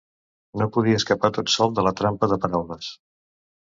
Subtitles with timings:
[0.61, 2.95] No podia escapar tot sol de la trampa de paraules.